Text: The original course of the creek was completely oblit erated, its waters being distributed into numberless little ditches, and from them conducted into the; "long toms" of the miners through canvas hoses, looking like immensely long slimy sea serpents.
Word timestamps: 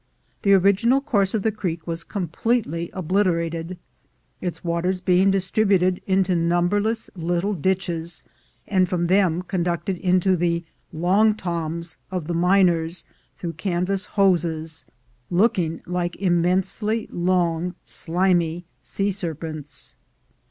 The 0.41 0.53
original 0.55 0.99
course 0.99 1.35
of 1.35 1.43
the 1.43 1.51
creek 1.51 1.85
was 1.85 2.03
completely 2.03 2.89
oblit 2.91 3.25
erated, 3.27 3.77
its 4.41 4.63
waters 4.63 4.99
being 4.99 5.29
distributed 5.29 6.01
into 6.07 6.33
numberless 6.35 7.11
little 7.15 7.53
ditches, 7.53 8.23
and 8.67 8.89
from 8.89 9.05
them 9.05 9.43
conducted 9.43 9.99
into 9.99 10.35
the; 10.35 10.63
"long 10.91 11.35
toms" 11.35 11.97
of 12.09 12.25
the 12.25 12.33
miners 12.33 13.05
through 13.37 13.53
canvas 13.53 14.07
hoses, 14.07 14.85
looking 15.29 15.83
like 15.85 16.15
immensely 16.15 17.07
long 17.11 17.75
slimy 17.83 18.65
sea 18.81 19.11
serpents. 19.11 19.95